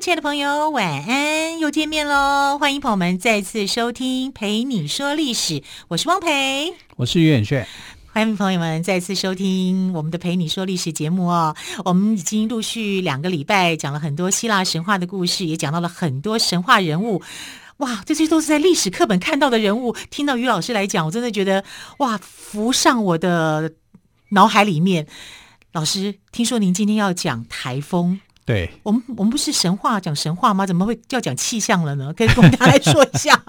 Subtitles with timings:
[0.00, 2.58] 亲爱的朋友，晚安，又见面喽！
[2.58, 7.66] 欢迎朋友们再次收听《陪你说历史》，我是汪培，我是于远炫。
[8.12, 11.54] 欢迎朋友们再次收听我们的《陪你说历史》节目哦。
[11.84, 17.22] 我们已经陆续两个礼拜讲了很多希腊神话的故事，也讲到了很多神话人物。
[17.76, 19.94] 哇，这些都是在历史课本看到的人物。
[20.10, 21.62] 听到于老师来讲，我真的觉得
[21.98, 23.72] 哇，浮上我的
[24.30, 25.06] 脑海里面。
[25.72, 28.20] 老师，听说您今天要讲台风。
[28.44, 30.66] 对，我们我们不是神话讲神话吗？
[30.66, 32.12] 怎么会要讲气象了呢？
[32.12, 33.40] 可以跟我们大家来说一下。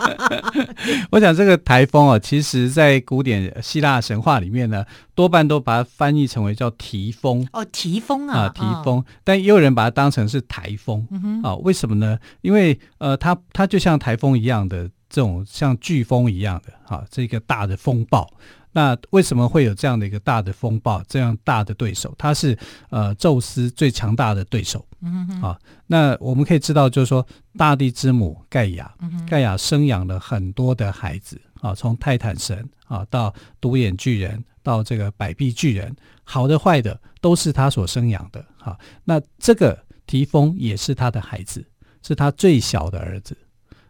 [1.10, 7.48] 我讲这个台风啊，其实在古典希腊神话里面呢，多半都把它翻译成为叫提风。
[7.54, 9.00] 哦，提风啊，啊，提风。
[9.00, 11.08] 哦、但也有人把它当成是台风。
[11.44, 12.20] 啊，为什么呢？
[12.42, 18.32] 因为呃，它它就像台风一样的这种像飓风一样的啊，这个大的风暴。
[18.74, 22.14] 那为什么会有这样的一个大的风暴，这样大的对手？
[22.18, 22.58] 他是
[22.90, 24.86] 呃宙斯最强大的对手。
[25.02, 27.26] 嗯哼，啊，那我们可以知道，就是说
[27.58, 28.94] 大地之母盖亚，
[29.30, 38.44] 盖亚生养了很多的孩子啊，从泰坦神啊到独眼巨人，到这个百臂巨人，好的坏的都是他所生养的。
[38.58, 39.78] 哈，那这个
[40.08, 41.64] 提丰也是他的孩子，
[42.02, 43.38] 是他最小的儿子，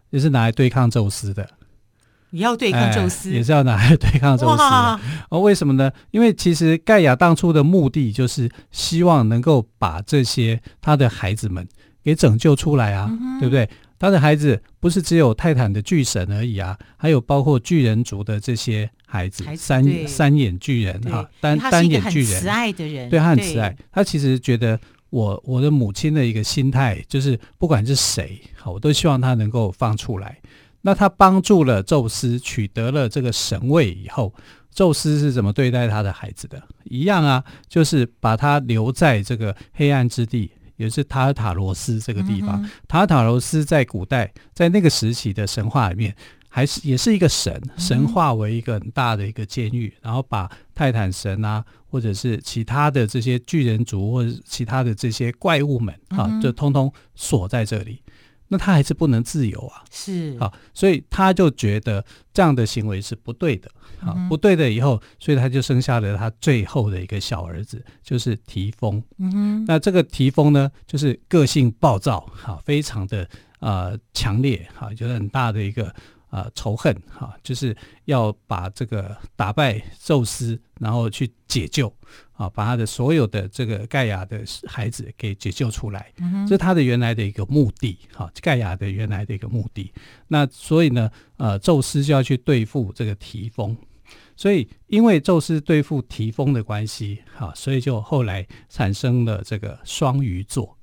[0.10, 1.48] 也是拿来对抗宙斯的。
[2.34, 4.58] 你要对抗宙斯，也是要拿来对抗宙斯。
[4.58, 5.92] 哇哦，为什么呢？
[6.10, 11.68] 因为其实盖亚当初的目的就是希望能够把这些他的孩子们
[12.04, 13.70] 给拯救出来啊，嗯、对不对？
[14.00, 23.78] 他的孩子不是只有泰坦的巨神而已啊，还有包括巨人族的这些孩子，孩子三三眼巨人哈，单单眼巨人，慈爱的人，对他很慈爱。
[23.92, 24.78] 他其实觉得
[25.12, 30.40] 我我的母亲的一个心态就是，不管是谁，好，我都希望他能够放出来。
[30.86, 34.34] 那他帮助了宙斯取得了这个神位以后，
[34.70, 36.62] 宙斯是怎么对待他的孩子的？
[36.84, 42.62] 一样啊，就是把他留在这个黑暗之地，也是塔尔塔罗斯这个地方。
[42.62, 46.14] 嗯、塔尔塔罗斯在古代，在那个时期的神话里面，
[46.50, 58.03] 还是也是一个神，神化为一个很大的一个监狱，然后把泰坦神啊，或者是其他的这些巨人族或者其他的这些怪物们啊，就通通锁在这里。
[58.54, 63.68] 那他还是不能自由啊，是啊，所以他就觉得这样的行为是不对的
[64.00, 69.02] 啊，嗯、不对的以后，所以他就生下了他最后的一个小儿子，就是提丰。
[69.18, 73.28] 嗯哼，那这个提丰呢，就是个性暴躁，哈、啊，非常的
[73.60, 75.92] 呃强烈，哈、啊，就是很大的一个。
[76.34, 81.96] 啊，仇恨哈、啊，就是要把这个打败宙斯，然后去解救
[82.32, 89.94] 啊，把他的所有的这个盖亚的孩子给解救出来，嗯、这是他的原来的一个目的哈、啊，盖亚的原来的一个目的。
[90.28, 91.08] 那所以呢，
[91.38, 93.78] 呃，宙斯就要去对付这个提丰，
[94.36, 100.76] 所以因为宙斯对付提丰的关系，哈、啊，所以就后来产生了这个双鱼座。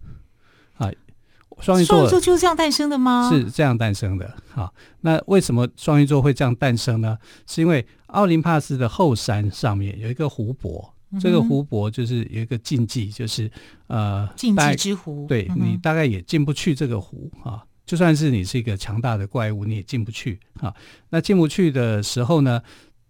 [1.61, 3.31] 双鱼座就是这样诞生的吗？
[3.31, 4.35] 是这样诞生的。
[4.51, 7.17] 好，那为什么双鱼座会这样诞生呢？
[7.47, 13.51] 是因为奥林帕斯的后山上面有一个湖泊，嗯、这个湖泊就是有一个禁忌，就是
[13.87, 15.27] 呃禁忌之湖。
[15.29, 20.75] 对，嗯、你大概也进不去这个湖啊，就算是你是一个强大的怪物，你也进不去啊。
[21.11, 22.61] 那进不去的时候呢，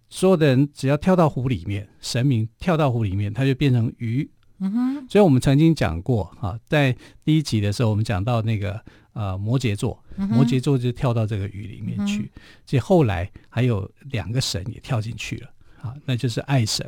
[0.09, 4.29] 所有的人只要跳到湖里面，神明跳到湖里面，它就变成鱼。
[4.63, 6.95] 嗯哼，所以我们曾经讲过啊，在
[7.25, 8.79] 第一集的时候，我们讲到那个
[9.13, 12.31] 呃摩羯座，摩羯座就跳到这个鱼里面去。
[12.63, 15.47] 其实、嗯、后来还有两个神也跳进去了
[15.81, 16.87] 啊，那就是爱神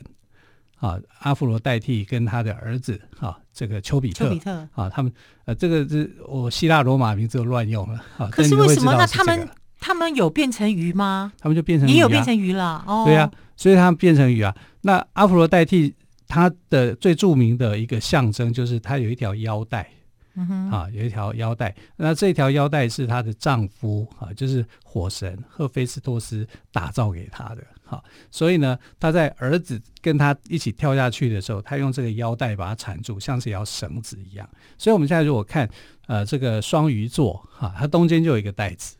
[0.77, 5.11] 啊，阿芙罗代替跟他的儿子啊，这个丘比特，丘比特啊，他们
[5.45, 8.29] 呃，这个是我希腊罗马名字都乱用了啊。
[8.31, 8.93] 可是为什么？
[8.93, 9.49] 那他们
[9.79, 11.33] 他们有变成鱼吗？
[11.39, 13.03] 他们就变成鱼、啊、也有变成鱼了哦。
[13.07, 14.55] 对呀、啊，所以他们变成鱼啊。
[14.81, 15.95] 那阿芙罗代替。
[16.33, 19.87] 他的最著名的一个象征就是他有一条腰带，
[20.33, 21.75] 嗯哼，啊，有一条腰带。
[21.95, 27.63] 那这条腰带是她的丈夫啊，就是火神赫菲斯托斯打造给她的。
[27.83, 34.49] 哈、啊，所以呢，她在儿子跟她一起跳下去的时候，她用这个腰带把它缠住，像是一条绳子一样。
[34.75, 35.69] 所以我们现在如果看
[36.07, 38.95] 呃这个双鱼座，哈、啊，它中间就有一个带子。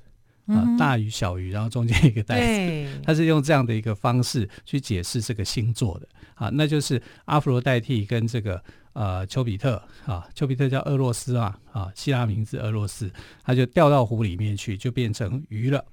[0.48, 8.62] 啊，大鱼小鱼，然后中间一个袋子，对 他是用这样的一个方式去解释这个星座的啊，那就是阿芙罗代替跟这个
[8.94, 13.12] 呃丘比特啊，丘比特叫俄洛斯啊，啊，希腊名字俄洛斯，
[13.44, 15.84] 他就掉到湖里面去，就变成鱼了。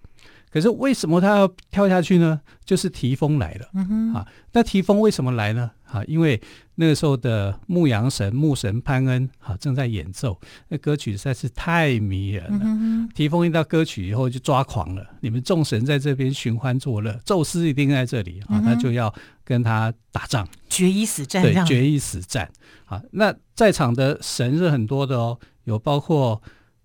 [0.52, 2.40] 可是为什么他要跳下去呢？
[2.64, 3.66] 就是提风来了。
[4.12, 5.70] 啊，那提风为什么来呢？
[5.84, 6.40] 啊，因为
[6.80, 13.08] 那个时候的牧羊神牧神潘恩啊正在演奏，那歌曲实在是太迷人了。
[13.14, 21.42] 提丰一到歌曲以后就抓狂了，你们众神在这边寻欢作乐，宙斯一定在这里啊，他就要跟他打仗，决一死战。
[21.42, 22.50] 对，决一死战。
[22.86, 26.40] 啊，那在场的神是很多的哦，有包括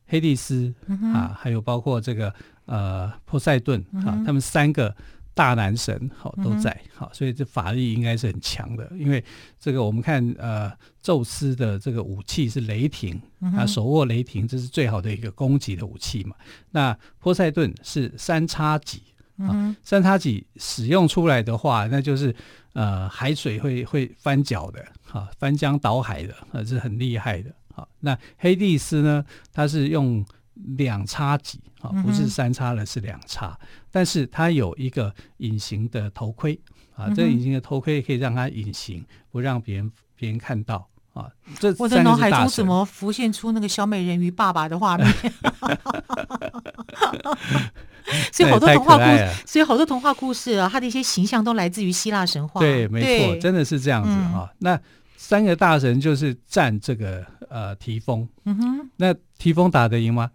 [0.07, 0.74] 黑帝斯
[1.13, 2.33] 啊，还有包括这个。
[2.68, 4.95] 呃，波塞顿啊，他们三个
[5.36, 8.90] 大男神好、哦、都在好、嗯，所以这法力应该是很强的。
[8.98, 9.24] 因为
[9.60, 10.72] 这个我们看呃，
[11.02, 16.36] 宙斯的这个武器是雷霆、嗯、啊，手握雷霆，这是最好的一个攻击的武器嘛。
[16.72, 19.04] 那波塞顿是三叉戟
[19.38, 22.34] 啊、嗯，三叉戟使用出来的话，那就是
[22.72, 27.54] 呃海水会会翻搅的啊，翻江倒海的，啊，是很厉害的。
[27.74, 30.26] 好，那黑帝斯呢，他是用。
[30.78, 33.68] 两叉戟啊，不是三叉了，是两叉，嗯。
[33.92, 36.60] 但是它有一个隐形的头盔
[36.96, 41.30] 啊，嗯，这个隐形的头盔可以让它隐形，不让别人别人看到啊。
[41.60, 45.07] 这我的脑海中怎么浮现出那个小美人鱼爸爸的画面？
[48.31, 52.62] 所以好多童话故事，所以好多童话故事啊，它的一些形象都来自于希腊神话。
[52.62, 54.56] 对，没错，真的是这样子啊，嗯。
[54.60, 54.80] 那
[55.18, 60.30] 三个大神就是战这个呃提丰，嗯哼，那提丰打得赢吗？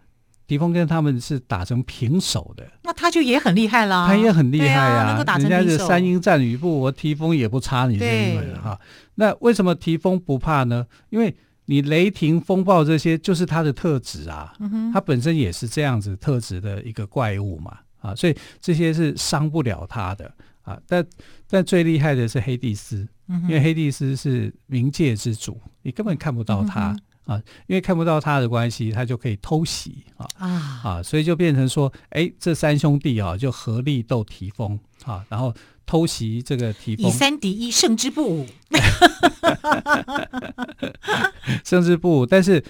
[0.51, 4.05] 提丰跟他们是打成平手的，那他就也很厉害啦。
[4.05, 8.77] 他也很厉害呀、啊啊，人家是三英战吕布，我提丰也不差你这一个哈。
[9.15, 10.85] 那为什么提丰不怕呢？
[11.09, 11.33] 因为
[11.67, 14.53] 你雷霆风暴这些就是他的特质啊，
[14.91, 20.29] 他本身也是这样子特质的一个怪物嘛啊，所以这些是伤不了他的
[20.63, 20.77] 啊。
[20.85, 21.05] 但
[21.49, 23.07] 但最厉害的是黑帝斯，
[23.47, 26.93] 因为黑帝斯是冥界之主，你根本看不到他。
[27.31, 31.03] 啊，因为看不到他的关系，他就可以偷袭啊啊啊！
[31.03, 35.53] 所以就变成说，哎，这三兄弟啊，就合力斗提丰啊，然后
[35.85, 38.45] 偷袭这个提丰，以三敌一，胜之不武，
[41.63, 42.25] 胜之不武。
[42.25, 42.63] 但是，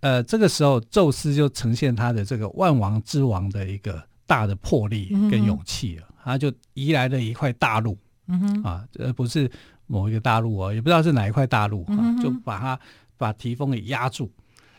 [0.00, 7.96] 呃，这个时候宙斯就呈现他的这个万王之王的一个大的魄力跟勇气了，嗯、他就移来了一块大陆，
[8.26, 9.50] 嗯哼啊，呃，不是
[9.86, 12.80] 某一个大陆哦，也不知道是哪一块大陆啊，嗯、就把它。
[13.20, 14.30] 把提丰给压住，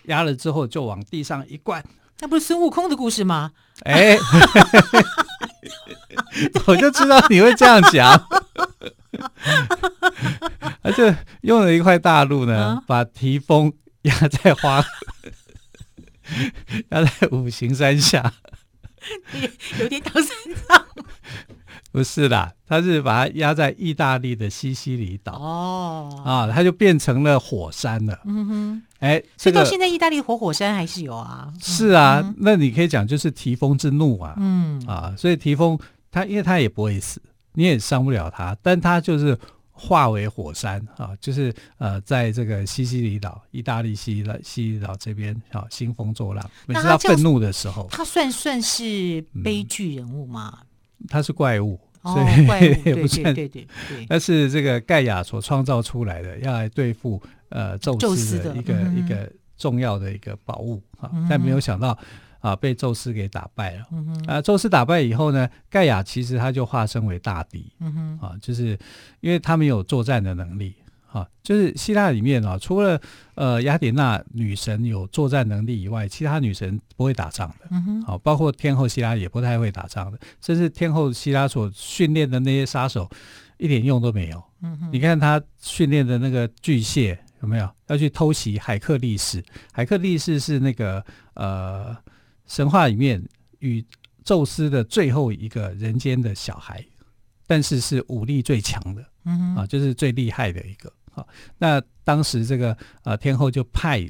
[0.05, 1.85] 压了之后就往地上一灌，
[2.19, 3.51] 那不是孙悟空的故事吗？
[3.85, 4.17] 哎，
[6.65, 8.27] 我就知道你会这样讲。
[10.81, 13.71] 他就用了一块大陆呢，啊、把提丰
[14.01, 14.83] 压在花，
[16.89, 18.33] 压在五行山下，
[19.79, 20.35] 有点唐三
[20.67, 20.87] 藏。
[21.91, 28.17] 不是啦，他是把它压在意大利的西西里岛哦，啊，它就变成了火山了。
[28.23, 31.51] 嗯哼，哎、欸，所以到现在意大利活火山还是有啊。
[31.59, 34.35] 是啊，嗯、那你可以讲就是提丰之怒啊。
[34.37, 35.77] 嗯啊，所以提丰
[36.09, 37.21] 他因为他也不会死，
[37.55, 39.37] 你也伤不了他，但他就是
[39.71, 46.49] 化为火山啊，就是呃，在这个西西里岛，意大利西西西里岛这边啊，兴风作浪。
[46.67, 50.53] 每次他愤怒的时候，他算算是悲剧人物吗？
[50.61, 50.67] 嗯
[51.07, 53.23] 他是怪物，所以、 哦、也不算。
[53.33, 61.27] 对对对对，那是这个盖亚所创造出来的，要来对付呃宙斯的一个一个重要的一个宝物啊、嗯。
[61.29, 61.97] 但没有想到
[62.39, 63.85] 啊，被宙斯给打败了。
[63.91, 67.71] 嗯、啊，宙斯打败以后呢，盖亚其实他就化身为大敌。
[67.79, 68.77] 嗯哼啊，就是
[69.19, 70.75] 因为他没有作战的能力。
[71.11, 72.99] 啊，就是希腊里面啊，除了
[73.35, 77.67] 呃雅典娜女神有作战能力以外，其他女神不会打仗的。
[77.69, 83.09] 嗯哼，好，包括天后希拉也不太会打仗的，甚至天后希拉所训练的那些杀手
[83.57, 84.41] 一点用都没有。
[84.61, 89.43] 嗯哼，你看他训练的那个巨蟹有没有要去偷袭海克力士？
[89.73, 91.03] 海克力士是那个
[91.33, 91.93] 呃
[92.47, 93.21] 神话里面
[93.59, 93.83] 与
[94.23, 96.85] 宙斯的最后一个人间的小孩，
[97.45, 99.03] 但是是武力最强的。
[99.25, 100.89] 嗯哼，啊，就是最厉害的一个。
[101.21, 101.27] 好，
[101.59, 104.03] 那当时这个呃天后就派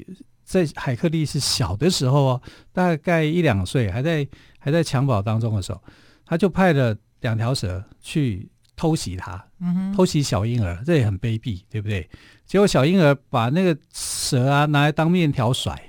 [0.44, 2.42] 在海克力士小的时候哦，
[2.72, 4.26] 大概一两岁，还在
[4.58, 5.82] 还在襁褓当中的时候，
[6.24, 12.08] 他就派了两条蛇去偷袭他，嗯，偷袭小婴儿，这也很卑鄙，对不对？
[12.46, 15.80] 结果小婴儿把那个蛇啊拿来当面条甩，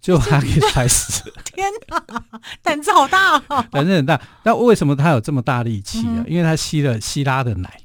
[0.00, 1.30] 就把他给甩死。
[1.44, 2.24] 天哪，
[2.62, 3.64] 胆子好大哦！
[3.72, 4.20] 胆子很大。
[4.44, 6.18] 那为什么他有这么大力气啊？
[6.18, 7.80] 嗯，因为他吸了希拉的奶。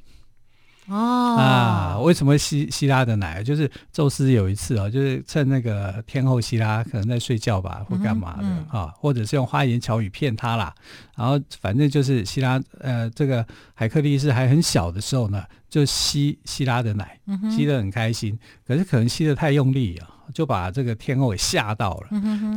[0.88, 3.42] 哦啊，为什么希希拉的奶？
[3.42, 10.74] 就是宙斯有一次啊，就是趁那个天后希拉可能在睡觉吧，或干嘛的、嗯嗯、啊，或者是用花言巧语骗他啦。
[11.16, 17.18] 然后反正就是希拉呃，这个海克力士还很小的时候呢，就吸希拉的奶，
[17.50, 18.38] 吸得很开心。
[18.68, 22.08] 可是可能吸得太用力啊，就把这个天后给吓到了。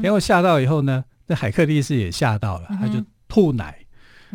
[0.01, 3.79] 天后吓到以后呢，这海克力士也吓到了，他就吐奶。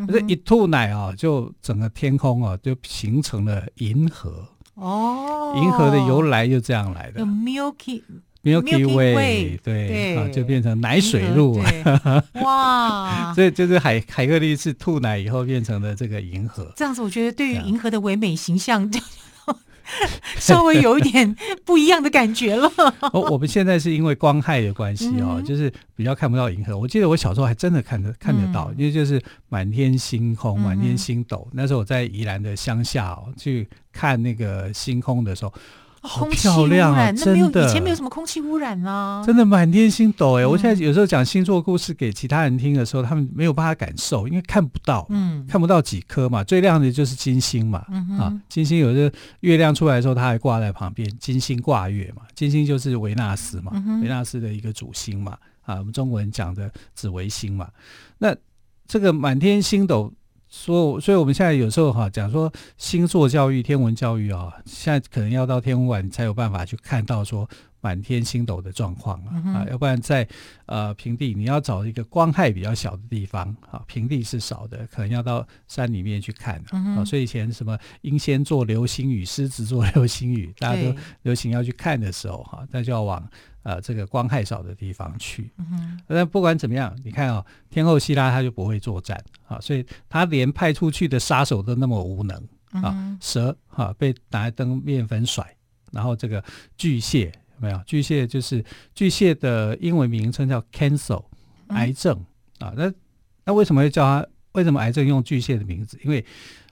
[0.08, 4.48] 这一吐奶啊，就整个天空啊，就形成了银河。
[4.76, 7.24] 哦，银河的由来就这样来的。
[7.26, 8.02] Milky
[8.44, 11.62] Milky Way，对啊，就变成奶水路。
[12.42, 16.72] 哇，所以就是海海克力士吐奶以后变成了这个银河。
[16.76, 18.90] 这样子，我觉得对于银河的唯美形象。
[20.38, 22.72] 稍微有一点不一样的感觉了。
[23.14, 26.78] 哦，我们现在是因为光害的关系哦，嗯、就是比较看不到银河。
[26.78, 31.48] 我记得我小时候还真的看得看得到，嗯、因为就是满天星空、满天星斗。
[31.52, 35.54] 嗯、那时候我在宜兰的乡下哦，去看那个星空的时候。
[36.02, 37.12] 好漂亮啊！
[37.12, 40.46] 真的，以前没有什么空气污染啊，真的满天星斗哎！
[40.46, 46.44] 我现在有时候讲星座故事给其他人听的时候，他们没有办法感受，因为看不到，嗯，看不到几颗嘛。
[46.44, 47.86] 最亮的就是金星嘛，
[48.20, 52.24] 啊，金星有的月亮出来的时候，它还挂在旁边，金星挂月嘛。
[52.34, 57.70] 金星就是维纳斯嘛，维纳斯的一个主星嘛，啊，我们中国人讲的紫微星嘛。
[58.18, 58.36] 那
[58.88, 60.12] 这个满天星斗。
[60.54, 67.50] 所以，所以我们现在有时候哈讲说星座教育、天文教育啊，现在可能要到天文馆才有办法去看到说
[67.82, 70.28] 满天星斗的状况啊，嗯、啊，要不然在
[70.68, 76.72] 呃平地你要找一个光害比较小的地方啊，平地是少的，可能要到山里面去看啊。
[76.72, 83.28] 嗯、啊所以以前什么英仙座流星雨、狮子座流星雨， 大家都流行要去看的时候哈，那对就要往。
[83.64, 85.52] 呃，这个光害少的地方去。
[85.60, 86.00] 嗯哼。
[86.08, 92.36] 那不管怎么样，你看啊、哦，天后希拉他就不会作战啊，所以他连派出去的杀手都那么无能
[92.72, 92.90] 啊。
[92.92, 95.46] 嗯、蛇哈、啊、被拿来当面粉甩，
[95.92, 96.44] 然后这个
[96.76, 97.82] 巨蟹有没有？
[97.86, 98.64] 巨蟹就是
[98.94, 101.24] 巨蟹的英文名称叫 Cancer，
[101.68, 102.26] 癌症、
[102.60, 102.74] 嗯、啊。
[102.76, 102.94] 那
[103.46, 104.28] 那为什么会叫它？
[104.54, 105.98] 为什么癌症用巨蟹的名字？
[106.04, 106.26] 因为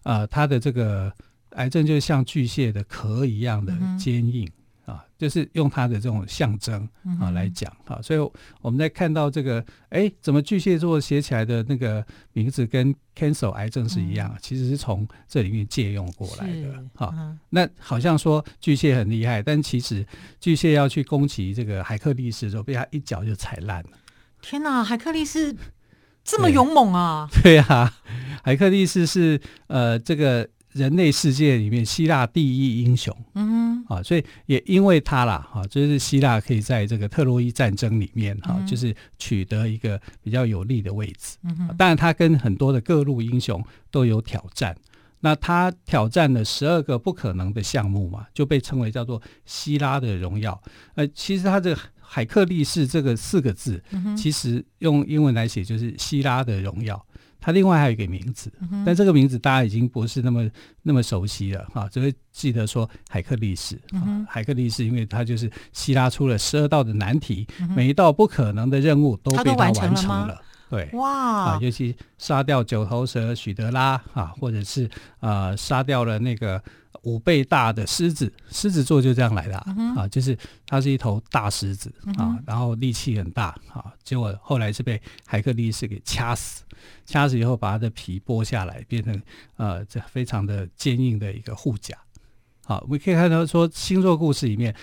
[0.04, 1.14] 啊，它的这个
[1.52, 4.50] 癌症就像巨蟹的壳一样的坚硬。
[4.90, 6.88] 嗯啊，就是用它的这种象征
[7.20, 8.32] 啊来讲啊，所以
[8.62, 14.36] 我们在看到这个，哎，怎么巨蟹座写起来的那个名字跟 Cancer 癌症是一样？
[14.42, 16.84] 其实是从这里面借用过来的。
[16.96, 17.14] 好，
[17.50, 20.06] 那好像说巨蟹很厉害，但其实
[20.40, 23.90] 巨蟹要去攻击这个海克力士的时候，被他一脚就踩烂了。
[24.42, 25.56] 天哪，海克力士
[26.24, 27.28] 这么勇猛啊！
[27.44, 27.94] 对啊，
[28.44, 30.50] 海克力士是呃这个。
[30.80, 41.38] 人类世界里面，希腊第一英雄，嗯哼，啊，所以也因为他啦，哈，就是希腊可以在这个特洛伊战争里面，哈、就是取得一个比较有利的位置。
[41.44, 44.76] 嗯哼，当然他跟很多的各路英雄都有挑战。
[45.22, 50.58] 那他挑战了十二个不可能的项目嘛，就被称为叫做希腊的荣耀。
[50.96, 53.84] 呃，其实他这个海克力士这个四个字，
[54.16, 57.06] 其实用英文来写就是希腊的荣耀。
[57.40, 60.50] 他另外还有一个名字，嗯、但这个名字大家已经不是那么
[60.84, 63.76] 那么熟悉了哈，只会记得说海克力士。
[63.92, 70.42] 啊、海克力士，因为他就是希拉出了十二道的难题，嗯、每一道不可能的任务都被他完成了。
[70.70, 74.88] 对，哇啊，尤其杀掉九头蛇许德拉啊，或者是
[75.20, 76.62] 呃杀掉了那个
[77.02, 86.64] 五倍大的狮子，狮子座就这样来的啊，嗯、啊就是它是一头大狮子啊，然后力气很大啊，结果后来是被海克力士给掐死，
[87.04, 89.20] 掐死以后把它的皮剥下来，变成
[89.58, 91.98] 呃这非常的坚硬的一个护甲。
[92.64, 94.76] 好，我们可以看到说星座故事里面。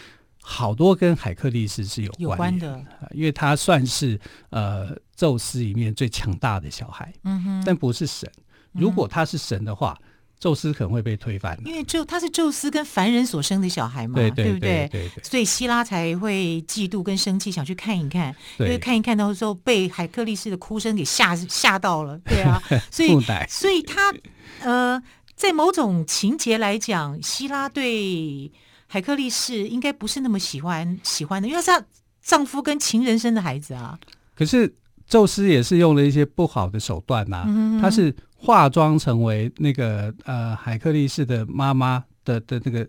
[0.48, 4.18] 好多跟海克力士是有关，有关的，因为他算是
[4.50, 8.30] 呃宙斯里面最强大的小孩，嗯哼，但不是神。
[8.70, 10.06] 如果他是神的话，嗯、
[10.38, 11.58] 宙斯可能会被推翻。
[11.64, 14.88] 因为宙他是宙斯跟凡人所生的小孩嘛，对，对，对，对不对？
[14.88, 24.14] 对，对，所以希拉才会嫉妒跟生气，想去看一看，因为看一看到时候被海克力士的哭声给吓吓到了，对啊， 所以所以他
[24.60, 25.02] 呃，
[25.34, 28.52] 在某种情节来讲，希拉对。
[28.86, 31.84] 海克力士应该不是那么喜欢喜欢的，因为她
[32.22, 33.98] 丈夫跟情人生的孩子啊。
[34.34, 34.72] 可是
[35.06, 42.86] 宙斯也是用了一些不好的手段呐、啊，嗯、他是化妆成为那个呃海克力士的妈妈的的那个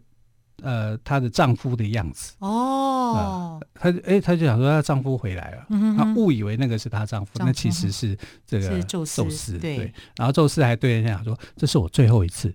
[0.64, 3.60] 呃她的丈夫的样子哦。
[3.74, 9.24] 她哎、呃，她就想说她丈夫回来了，她误以为那个是她丈夫，丈夫那其实是这个宙斯。
[9.24, 12.54] 宙斯对，对，然后宙斯还对人家讲说：“这是我最后一次。”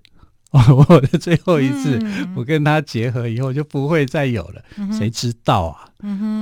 [0.89, 1.99] 我的最后一次，
[2.37, 5.89] 我跟他结合以后就不会再有了，谁知道啊？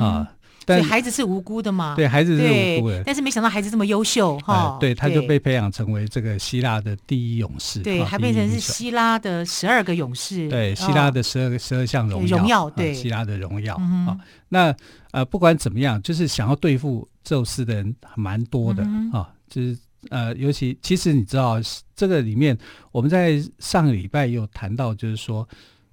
[0.01, 0.29] 啊，
[0.67, 1.95] 但孩子是无辜的嘛？
[1.95, 4.77] 对，孩子是无辜的，但是没想到孩子这么优秀哈。
[4.81, 14.19] 对，他就被培养成为这个希腊的第一勇士，对，还变成是希腊的十二个勇士，对，希腊的十二个十二项荣荣耀，对，希腊的荣耀啊。
[14.49, 14.75] 那
[15.13, 19.79] 呃，不管怎么样，就是想要对付宙斯的人蛮多的啊，就是。
[20.09, 21.59] 呃，尤其其实你知道，
[21.95, 22.57] 这个里面
[22.91, 25.47] 我们在上个礼拜有谈到，就是说，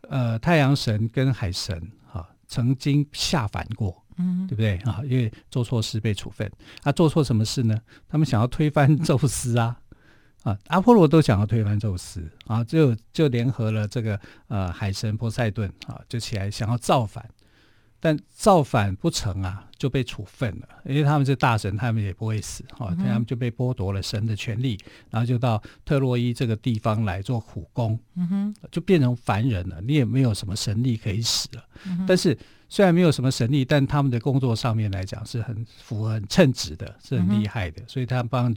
[0.10, 5.02] 呃，太阳神跟海神哈、啊、曾经下凡过，嗯，对不对啊？
[5.04, 6.50] 因为做错事被处分，
[6.82, 7.78] 他、啊、做错什么事呢？
[8.08, 9.78] 他们想要推翻 宙斯啊，
[10.44, 17.30] 啊，阿波罗都想要推翻宙斯啊，就就联合了这个呃海神波塞顿啊，就起来想要造反。
[18.00, 24.78] 但造反不成啊，就被处分了，因为他们是大神，他们也不会死哈，他们就被剥夺了神的权利，
[25.10, 31.64] 然后就到特洛伊这个地方来做苦工，嗯哼，就变成凡人了，你也没有什么神力可以使了。
[32.08, 32.38] 但是
[32.70, 38.54] 虽然没有什么神力，但他们的工作上面来讲是很符合、很称职的，是很厉害的，所以他们帮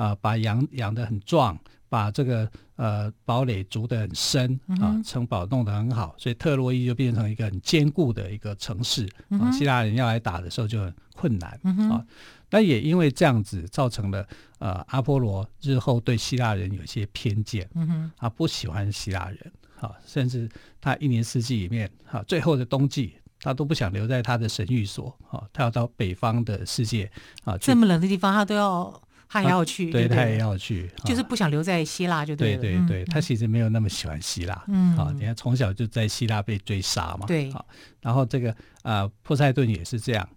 [0.00, 1.58] 啊把羊养得很壮。
[1.90, 9.50] 把这个呃堡垒筑得很深啊，城堡弄得很好，所以特洛伊就变成一个很坚固的一个城市啊。
[9.50, 11.50] 希腊人要来打的时候就很困难
[11.90, 12.06] 啊。
[12.48, 14.24] 那也因为这样子，造成了
[14.60, 17.68] 呃阿波罗日后对希腊人有些偏见，
[18.16, 20.48] 他不喜欢希腊人啊，甚至
[20.80, 27.10] 他一年四季里面啊，最后的冬季他都不想留在他的神域所啊，他要到北方的世界
[27.42, 29.02] 啊，这么冷的地方他都要。
[29.32, 32.56] 他也要去，啊、对，对他也要去，就是不想留在希腊，就对。
[32.56, 37.64] 对对对，他其实没有那么喜欢希腊，嗯，啊，你看从小就在希腊被追杀嘛，对，啊，
[38.00, 40.28] 然后这个啊，波塞顿也是这样，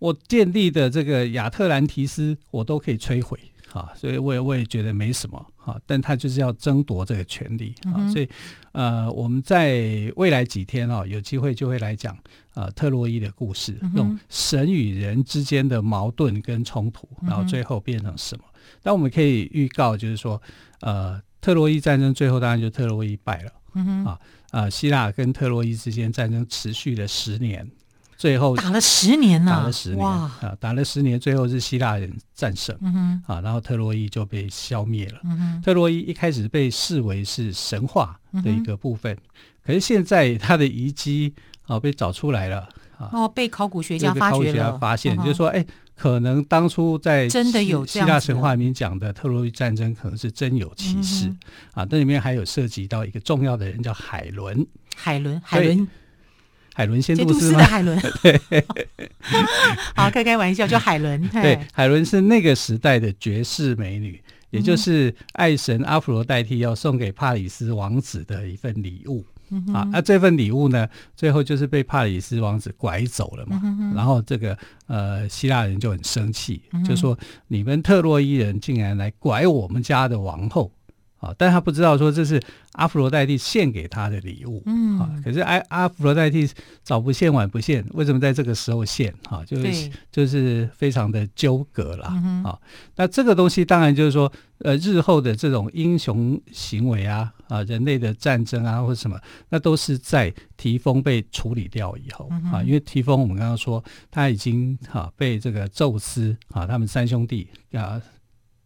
[0.00, 3.38] 我建立的这个亚特兰提斯，我都可以摧毁。
[3.72, 8.28] 啊，所以我也我也觉得没什么啊，但他就是要争夺这个权利啊，嗯、所以
[8.72, 12.16] 呃，我们在未来几天啊，有机会就会来讲
[12.54, 18.44] 呃，特洛伊的故事，嗯、用神与人之间的矛盾跟冲突，然后最后变成什么？
[18.82, 20.40] 但、嗯、我们可以预告，就是说，
[20.80, 24.18] 呃，特洛伊战争最后当然就特洛伊败了，嗯、啊
[24.50, 27.70] 啊，希腊跟特洛伊之间战争持续了十年。
[28.20, 32.76] 最后打了十年呢，打了十年啊，打了十年，最后是希腊人战胜，
[33.26, 35.20] 啊，然后特洛伊就被消灭了。
[35.64, 39.16] 特洛伊一开始被视为是神话的一个部分，
[39.64, 41.32] 可是现在它的遗迹
[41.66, 45.64] 啊被找出来了啊，哦，被考古学家发掘了，发现就是说，哎，
[45.96, 51.34] 可能当初在真的有希腊神话里面讲的特洛伊战争，可能是真有其事。
[51.72, 51.86] 啊。
[51.86, 55.88] 这里面还有涉及到一个重要的人叫海伦，海伦，海伦。
[56.80, 58.00] 海伦仙度丝的海伦，
[59.94, 61.28] 好开开玩笑，就海伦。
[61.28, 69.22] 对，海伦是那个时代的绝世美女，嗯、也就是爱神阿弗罗代替要送给帕里斯王子的一份礼物。
[69.74, 73.60] 啊，那这份礼物呢，最后就是被帕里斯王子拐走了嘛。
[73.94, 80.72] 然后这个呃，希腊人就很生气，嗯、就说你们特洛伊人竟然来拐我们家的王后。
[81.20, 86.48] 啊，但他不知道说这是阿弗罗代蒂献给他的礼物，嗯，啊，可是阿阿弗罗代蒂
[86.82, 89.14] 早不献晚不献，为什么在这个时候献？
[89.28, 92.58] 哈、啊，就是就是非常的纠葛了，嗯、哼啊，
[92.96, 108.00] 那这个东西当然就是说，呃，日后的这种英雄行为啊，啊，人类的战争啊或者什么，那都是在提丰被处理掉以后，嗯、啊，因为提丰我们刚刚说他已经哈、啊、被这个宙斯啊他们三兄弟啊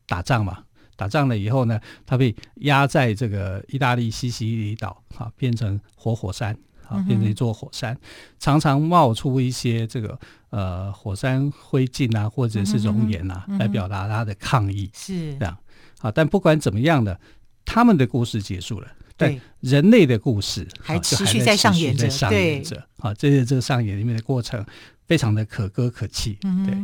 [0.07, 0.63] 打仗嘛。
[0.97, 6.57] 打仗了以后呢，他被压在这个意大利西西里岛，啊，变成活火山，
[6.89, 7.97] 啊，变成一座火山，
[8.39, 10.19] 常常冒出一些这个
[10.51, 15.57] 呃火山灰烬啊，或者是熔岩啊，来表达他的抗议，是这样。
[16.01, 17.19] 啊，但不管怎么样的，
[17.65, 22.87] 他们的故事结束了，但人类的故事还持续在上演着，上演着。
[22.99, 24.65] 啊，这是这个上演里面的过程
[25.07, 26.39] 非常的可歌可泣。
[26.41, 26.77] 对，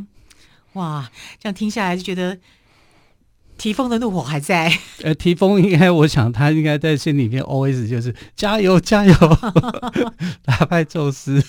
[0.73, 2.37] 哇，这样听下来就觉得。
[3.61, 4.73] 提丰的怒火还在。
[5.05, 9.15] 呃，提丰应该，我想他应该在心里面 always 就是加油 加油，
[10.43, 11.45] 打败宙斯。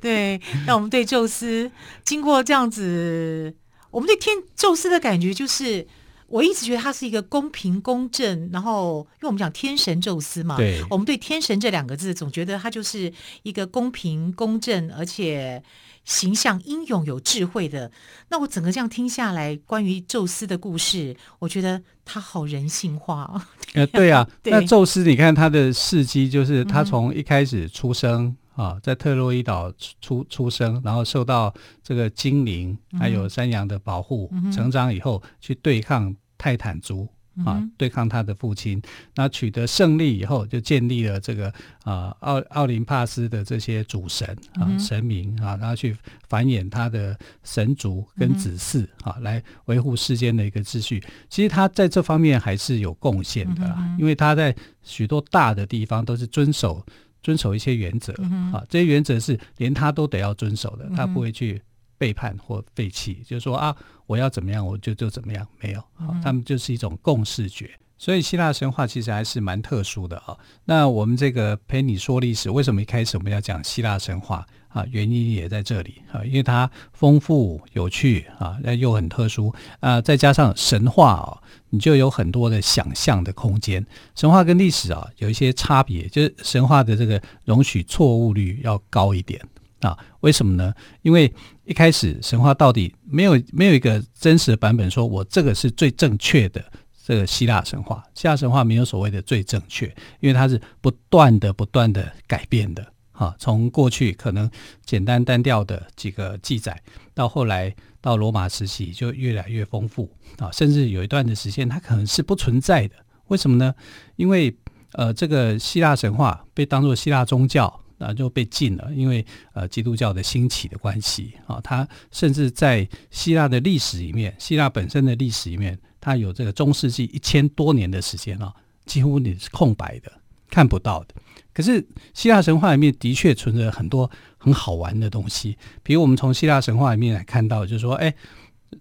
[0.00, 1.70] 对，那我们对宙斯
[2.04, 3.54] 经过这样子，
[3.92, 5.86] 我们对天宙斯的感觉就是，
[6.26, 13.12] 我一直觉得他是一个公平公正，然后因为我们讲天神宙斯嘛，对，我们对天神这两个字总觉得他就是
[13.44, 15.62] 一个公平公正，而且。
[16.06, 17.90] 形象英勇有智慧的，
[18.30, 23.44] 那我整个这样听下来，关于宙斯的故事，我觉得他好人性化。
[23.74, 24.52] 呃，对啊， 对。
[24.52, 37.08] 那宙斯，你看他的事迹，就是他从一开始出生、嗯、啊，在特洛伊岛出出生，然后受到这个精灵还有山羊的保护，嗯、成长以后去对抗泰坦族。
[37.44, 38.80] 啊，对抗他的父亲，
[39.14, 41.52] 那取得胜利以后，就建立了这个
[41.84, 45.96] 啊奥奥林帕斯的这些主神啊神明啊，然后去
[46.28, 51.02] 繁衍他的神族跟子嗣啊，来维护世间的一个秩序。
[51.28, 56.84] 其实他在这方面还是有贡献的啦，因为他在许多大的地方都是遵守
[57.22, 58.12] 遵守一些原则
[58.52, 61.60] 啊，这些原则是连他都得要遵守的，他不会去。
[61.98, 63.74] 背叛或废弃，就是说啊，
[64.06, 65.82] 我要怎么样，我就就怎么样，没有，
[66.22, 67.70] 他们就是一种共视觉。
[67.98, 70.36] 所以希腊神话其实还是蛮特殊的啊。
[70.66, 74.84] 那我们这个陪你说历史，为什么一开始我们要讲希腊神话啊？
[74.90, 83.84] 原因也在这里啊，因为它丰富有趣啊，又很特殊啊，再加上神话啊，你就有很多的想象的空间。
[84.14, 89.40] 神话跟历史啊有一些差别，就是神话的这个容许错误率要高一点
[89.80, 89.96] 啊。
[90.20, 90.72] 为什么呢？
[91.02, 91.32] 因为
[91.64, 96.64] 一开始神话到底没有没有一个真实的版本，说我这个是最正确的。
[97.04, 99.86] 这个希腊神话，希腊神话没有所谓的最正确，
[100.18, 102.84] 因为它是不断的、不断的改变的。
[103.12, 104.50] 哈，从过去可能
[104.84, 106.82] 简单单调的几个记载，
[107.14, 112.96] 到后来到罗马时期就越来越丰富啊，甚至有一段的时间它可能是不存在的。
[113.28, 113.72] 为什么呢？
[114.16, 114.52] 因为
[114.94, 125.78] 呃，这个希腊神话被当作希腊宗教，那就被禁了，因为呃基督教的兴起的关系啊，它甚至在希腊的历史里面，希腊本身的历史里面。
[125.98, 128.54] 它有这个中世纪一千多年的时间啊，
[128.84, 130.12] 几乎你是空白的，
[130.48, 131.14] 看不到的。
[131.52, 138.14] 可是希腊神话里面的确存着很多很好玩的东西，比如我们从希腊神话里面来看到，就是说，哎，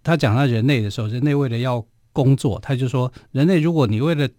[0.03, 4.29] 他讲到人类的时候，人类为了要工作，他就说，人类如果你为了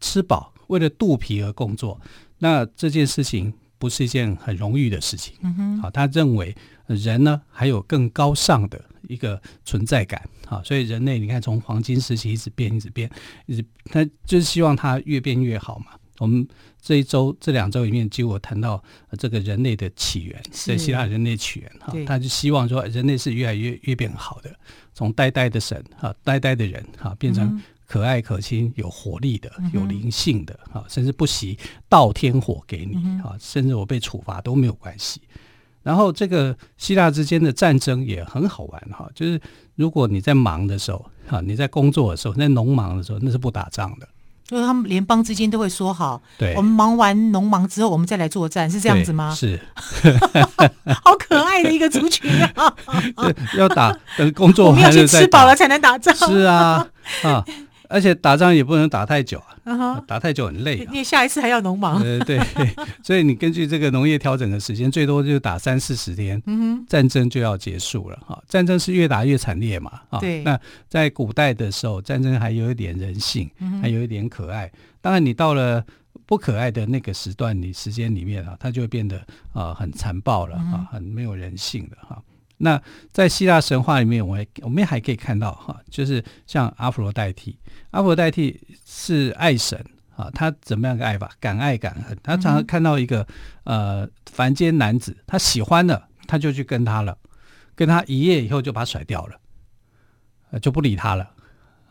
[0.00, 2.00] 吃饱，为了肚皮而工作，
[2.38, 5.34] 那这件事情不是一件很容易的事情。
[5.82, 6.54] 好，他认为
[6.86, 8.80] 人呢还有更高尚的。
[9.08, 13.10] 一个存在感啊，所以人类你看，从黄金时期一直变，一直变，
[13.46, 15.86] 一直他就是希望它越变越好嘛。
[16.18, 16.46] 我们
[16.80, 18.80] 这一周、这两周里面，就我谈到
[19.18, 24.54] 这个人类的起源，在希腊人类起源哈，他就希望说人类是越来越越变好的，
[24.94, 35.20] 从呆呆的神哈、呆呆的人哈，变成可爱可亲、有活力的、有灵性的哈，甚至不惜倒天火给你哈，甚至我被处罚都没有关系。
[35.82, 39.40] 然后这个希腊之间的战争也很好玩哈，就是
[39.74, 44.06] 如果你在忙的时候，哈，你在工作的时候，在农忙的时候，那是不打仗的。
[44.44, 49.34] 就是他们联邦之间都会说好，对，我们忙完农忙之后，我们再来作战，是这样子吗？
[49.34, 49.60] 是，
[51.02, 52.76] 好可爱的一个族群啊！
[53.58, 56.14] 要打等工作，要先吃饱了才能打仗。
[56.14, 56.86] 是啊，
[57.24, 57.44] 啊。
[57.90, 60.06] 而且打仗也不能打太久啊，uh huh.
[60.06, 60.86] 打太久很累，啊。
[60.92, 62.00] 因为下一次还要农忙。
[62.00, 66.40] 对对 对，所以你根据这个农业调整的时间，最多就打三四十天，
[66.88, 68.40] 战争就要结束了哈。
[68.48, 73.50] 战争是越打越惨烈嘛，啊对，那在古代的时候，战争还有一点人性，
[73.82, 74.70] 还有一点可爱。
[75.00, 75.84] 当然，你到了
[76.26, 79.20] 不可爱的那个时段，你时间里面啊，它就会变得
[79.52, 82.22] 啊很残暴了啊，很没有人性的哈。
[82.62, 87.58] 那在希腊神话里面，我我们还可以看到哈，就是像阿佛罗代替，
[87.90, 89.82] 阿佛罗代替是爱神
[90.14, 91.30] 啊，他怎么样个爱法？
[91.40, 92.14] 敢爱敢恨。
[92.22, 93.26] 他常常看到一个
[93.64, 97.16] 呃凡间男子，他喜欢了，他就去跟他了，
[97.74, 99.40] 跟他一夜以后就把他甩掉了，
[100.50, 101.30] 呃就不理他了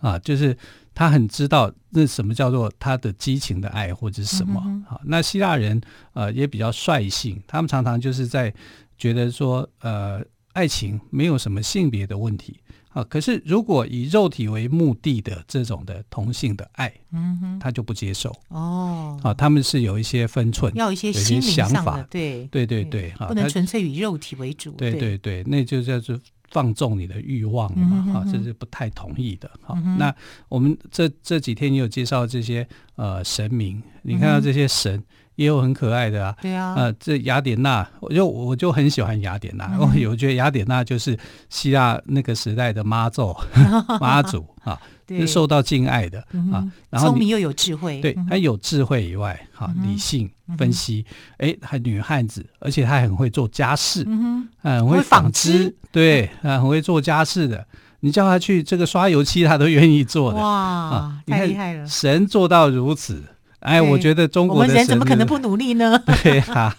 [0.01, 0.19] 啊。
[0.19, 0.55] 就是
[0.93, 5.01] 他很知道那什么叫做他的激情的爱或者是什么啊。
[5.05, 5.81] 那希腊人
[6.13, 8.53] 呃也比较率性，他们常常就是在
[8.99, 10.23] 觉得说呃。
[10.53, 12.59] 爱情没有什么性别的问题
[12.89, 19.19] 啊，可是如果以肉体为目的的这种的同性的爱，嗯哼，他就不接受哦。
[19.23, 24.71] 啊，他们是有一些分寸，要一些心灵上的，想法，对对对对，不能纯粹以肉体为主。
[24.71, 29.49] 对对对，那就叫做放纵你的欲望嘛，啊，这是不太同意的。
[29.61, 30.13] 好，那
[30.47, 35.01] 我们这这几天也有介绍这些呃神明，你看到这些神。
[35.39, 41.17] 也有很可爱的啊，对啊，呃，这雅典娜，我就我就很喜欢雅典娜，嗯、我觉得雅典娜就是
[41.49, 43.33] 希腊那个时代的妈祖，
[44.01, 51.05] 妈祖啊，是受到敬爱的、嗯、啊，然后聪明又有智慧，对，她有智慧以外，哈，理性分析，
[51.37, 57.65] 哎、嗯，还女汉子，而且她很会做家事，嗯哼，很会纺织，对，啊，很会做家事的，
[58.01, 63.23] 你叫她去这个刷油漆，她都愿意做的，哇，啊、太厉害了，神做到如此。
[63.59, 66.01] 哎，我觉得中国的，我们人怎么可能不努力呢？
[66.23, 66.75] 对啊，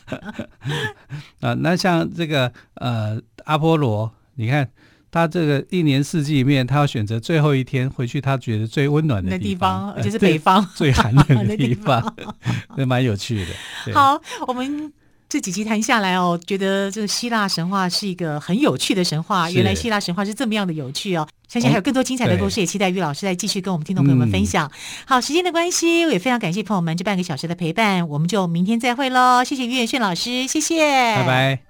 [1.41, 4.69] 啊，那像这个呃阿波罗，你看
[5.11, 12.15] 他这个一年四季里面，他要选择最后一天回去，他觉得最温暖的地方，而且是北方最寒冷的 地方，
[12.77, 13.53] 那蛮有趣的。
[13.95, 14.93] 好，我们。
[15.33, 19.49] 这几集谈下来哦，觉得这个希腊神话是一个很有趣的神话。
[19.49, 24.69] 原来希腊神话是这么样的有趣哦，相信还有更多精彩的故事，也期待于老师再继续跟我们听众朋友们分享。
[24.69, 29.43] 嗯、好，时间的关系，我也非常感谢朋友们这半个小时的陪伴，我们就明天再会喽。
[29.43, 30.79] 谢谢于远炫老师，谢谢，
[31.17, 31.70] 拜拜。